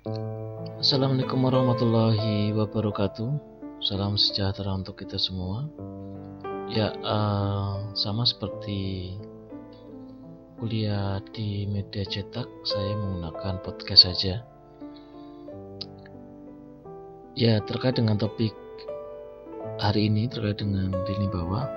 [0.00, 3.36] Assalamualaikum warahmatullahi wabarakatuh.
[3.84, 5.68] Salam sejahtera untuk kita semua.
[6.72, 9.12] Ya, uh, sama seperti
[10.56, 14.40] kuliah di media cetak, saya menggunakan podcast saja.
[17.36, 18.56] Ya, terkait dengan topik
[19.84, 21.68] hari ini terkait dengan lini bawah.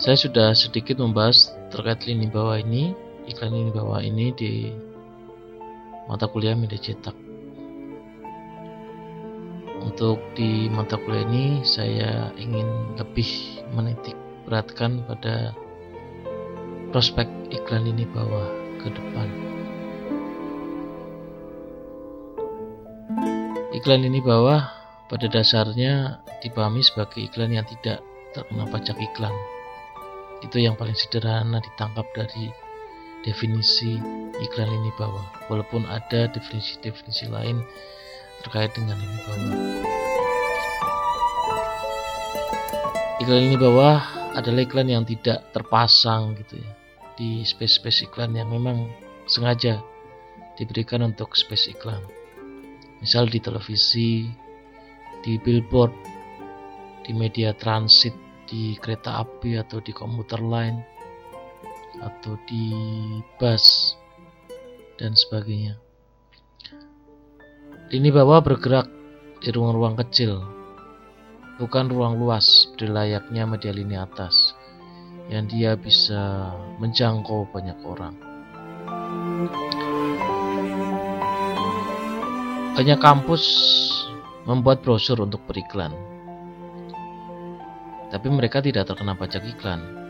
[0.00, 2.96] Saya sudah sedikit membahas terkait lini bawah ini,
[3.28, 4.72] iklan lini bawah ini di
[6.06, 7.14] mata kuliah media cetak.
[9.82, 14.14] Untuk di mata kuliah ini saya ingin lebih menitik
[14.46, 15.54] beratkan pada
[16.94, 18.48] prospek iklan ini bawah
[18.82, 19.28] ke depan.
[23.76, 24.66] Iklan ini bawah
[25.06, 28.02] pada dasarnya dipahami sebagai iklan yang tidak
[28.34, 29.34] terkena pajak iklan.
[30.42, 32.50] Itu yang paling sederhana ditangkap dari
[33.26, 33.98] definisi
[34.38, 37.58] iklan ini bawah, walaupun ada definisi-definisi lain
[38.46, 39.52] terkait dengan ini bawah.
[43.18, 43.98] Iklan ini bawah
[44.38, 46.70] adalah iklan yang tidak terpasang gitu ya
[47.16, 48.92] di space-space iklan yang memang
[49.26, 49.80] sengaja
[50.54, 52.04] diberikan untuk space iklan.
[53.00, 54.28] Misal di televisi,
[55.24, 55.92] di billboard,
[57.02, 58.12] di media transit,
[58.46, 60.95] di kereta api atau di komuter lain
[62.00, 62.72] atau di
[63.38, 63.96] bus
[64.96, 65.76] dan sebagainya.
[67.92, 68.90] Lini bawah bergerak
[69.38, 70.42] di ruang-ruang kecil,
[71.60, 74.56] bukan ruang luas seperti layaknya media lini atas
[75.30, 76.50] yang dia bisa
[76.82, 78.14] menjangkau banyak orang.
[82.76, 83.44] Banyak kampus
[84.44, 85.94] membuat brosur untuk beriklan,
[88.12, 90.05] tapi mereka tidak terkena pajak iklan.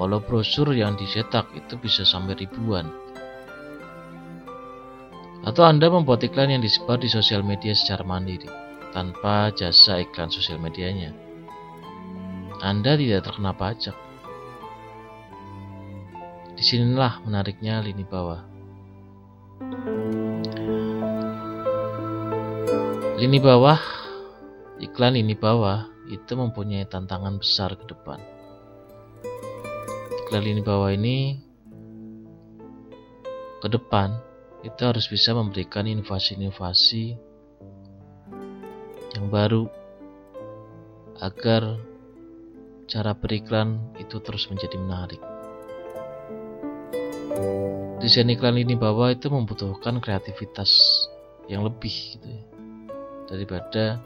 [0.00, 2.88] Walau brosur yang dicetak itu bisa sampai ribuan.
[5.44, 8.48] Atau Anda membuat iklan yang disebar di sosial media secara mandiri,
[8.96, 11.12] tanpa jasa iklan sosial medianya.
[12.64, 13.96] Anda tidak terkena pajak.
[16.56, 18.40] Di sinilah menariknya lini bawah.
[23.20, 23.80] Lini bawah,
[24.80, 28.39] iklan lini bawah itu mempunyai tantangan besar ke depan.
[30.30, 31.42] Iklan lini bawah ini
[33.58, 34.14] ke depan
[34.62, 37.18] itu harus bisa memberikan inovasi-inovasi
[39.18, 39.66] yang baru
[41.18, 41.82] agar
[42.86, 45.18] cara beriklan itu terus menjadi menarik.
[47.98, 50.70] Desain iklan lini bawah itu membutuhkan kreativitas
[51.50, 52.42] yang lebih gitu ya,
[53.26, 53.98] daripada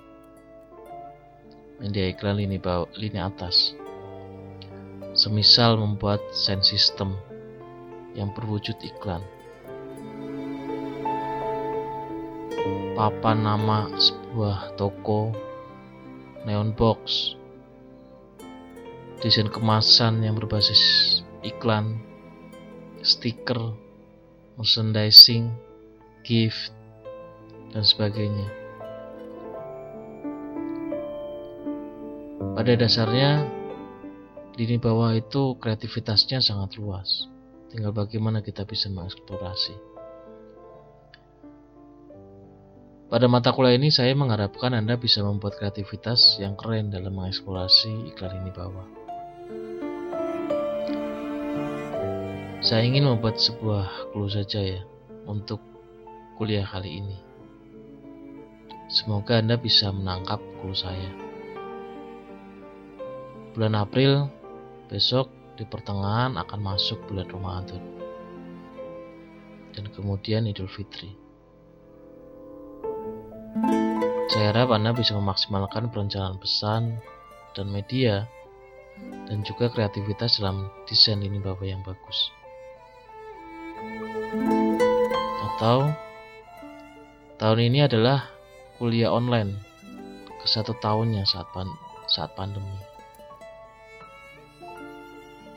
[1.84, 3.84] media iklan lini bawah, lini atas.
[5.25, 7.17] Semisal membuat sound system
[8.12, 9.25] yang berwujud iklan
[12.95, 15.34] papan nama sebuah toko,
[16.47, 17.34] neon box,
[19.19, 21.99] desain kemasan yang berbasis iklan,
[23.03, 23.75] stiker,
[24.55, 25.51] merchandising,
[26.23, 26.71] gift,
[27.75, 28.47] dan sebagainya.
[32.55, 33.43] Pada dasarnya,
[34.54, 37.26] lini bawah itu kreativitasnya sangat luas.
[37.75, 39.75] Tinggal bagaimana kita bisa mengeksplorasi.
[43.10, 48.42] Pada mata kuliah ini saya mengharapkan Anda bisa membuat kreativitas yang keren dalam mengeksplorasi iklan
[48.42, 48.87] ini bawah.
[52.65, 54.82] Saya ingin membuat sebuah clue saja ya
[55.26, 55.60] untuk
[56.38, 57.19] kuliah kali ini.
[58.88, 61.10] Semoga Anda bisa menangkap clue saya.
[63.53, 64.26] Bulan April
[64.89, 67.83] besok di pertengahan akan masuk bulan Ramadan.
[69.75, 71.15] Dan kemudian Idul Fitri.
[74.31, 76.98] Saya harap Anda bisa memaksimalkan perencanaan pesan
[77.54, 78.27] dan media
[79.31, 82.19] dan juga kreativitas dalam desain ini bawah yang bagus.
[85.54, 85.91] Atau
[87.39, 88.27] tahun ini adalah
[88.78, 89.54] kuliah online
[90.42, 91.71] ke satu tahunnya saat, pan
[92.10, 92.94] saat pandemi.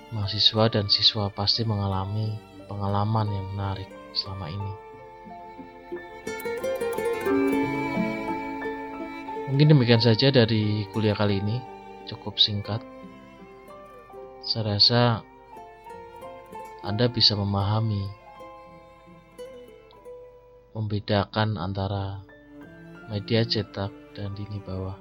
[0.07, 2.31] Mahasiswa dan siswa pasti mengalami
[2.71, 4.74] pengalaman yang menarik selama ini.
[9.48, 11.59] Mungkin demikian saja dari kuliah kali ini,
[12.07, 12.83] cukup singkat.
[14.44, 15.01] Saya rasa
[16.83, 18.03] Anda bisa memahami,
[20.71, 22.24] membedakan antara
[23.07, 24.95] media cetak dan lini bawah.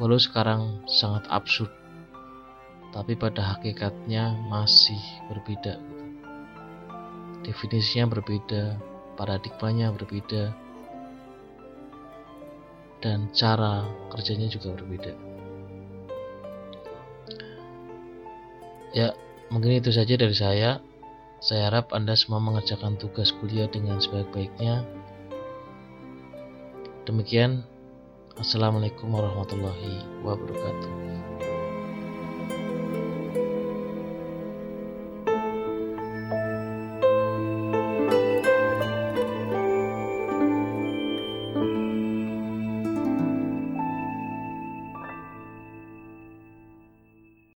[0.00, 1.72] Walau sekarang sangat absurd,
[2.90, 4.98] tapi pada hakikatnya masih
[5.30, 5.78] berbeda.
[7.46, 8.76] Definisinya berbeda,
[9.14, 10.52] paradigmanya berbeda
[13.00, 15.12] dan cara kerjanya juga berbeda.
[18.90, 19.14] Ya,
[19.48, 20.82] mungkin itu saja dari saya.
[21.40, 24.84] Saya harap Anda semua mengerjakan tugas kuliah dengan sebaik-baiknya.
[27.08, 27.64] Demikian,
[28.36, 30.99] Assalamualaikum warahmatullahi wabarakatuh.